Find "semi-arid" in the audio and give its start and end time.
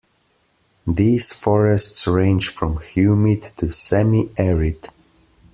3.71-4.87